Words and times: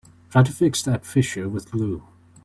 Try 0.31 0.41
to 0.41 0.51
fix 0.51 0.81
that 0.81 1.05
fissure 1.05 1.47
with 1.47 1.69
glue. 1.69 2.01